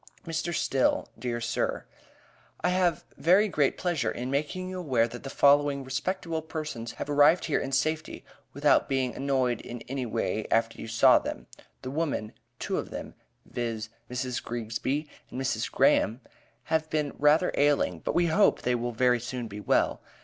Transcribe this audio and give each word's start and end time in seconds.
MR. 0.25 0.51
STILL, 0.51 1.09
DEAR 1.19 1.39
SIR: 1.39 1.85
I 2.61 2.69
have 2.69 3.05
very 3.17 3.47
great 3.47 3.77
pleasure 3.77 4.09
in 4.09 4.31
making 4.31 4.67
you 4.67 4.79
aware 4.79 5.07
that 5.07 5.21
the 5.21 5.29
following 5.29 5.83
respectable 5.83 6.41
persons 6.41 6.93
have 6.93 7.07
arrived 7.07 7.45
here 7.45 7.59
in 7.59 7.71
safety 7.71 8.25
without 8.51 8.89
being 8.89 9.13
annoyed 9.15 9.61
in 9.61 9.81
any 9.81 10.07
way 10.07 10.47
after 10.49 10.81
you 10.81 10.87
saw 10.87 11.19
them. 11.19 11.45
The 11.83 11.91
women, 11.91 12.33
two 12.57 12.79
of 12.79 12.89
them, 12.89 13.13
viz: 13.45 13.89
Mrs. 14.09 14.41
Greegsby 14.43 15.07
and 15.29 15.39
Mrs. 15.39 15.71
Graham, 15.71 16.21
have 16.63 16.89
been 16.89 17.13
rather 17.19 17.51
ailing, 17.53 17.99
but 17.99 18.15
we 18.15 18.25
hope 18.25 18.63
they 18.63 18.73
will 18.73 18.93
very 18.93 19.19
soon 19.19 19.47
be 19.47 19.59
well. 19.59 20.01